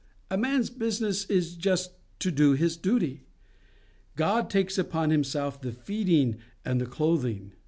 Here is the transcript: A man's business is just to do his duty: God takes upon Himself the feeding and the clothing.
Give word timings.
A 0.31 0.35
man's 0.37 0.71
business 0.71 1.25
is 1.25 1.53
just 1.55 1.91
to 2.21 2.31
do 2.31 2.53
his 2.53 2.75
duty: 2.75 3.27
God 4.15 4.49
takes 4.49 4.79
upon 4.79 5.11
Himself 5.11 5.61
the 5.61 5.71
feeding 5.73 6.37
and 6.65 6.81
the 6.81 6.87
clothing. 6.87 7.51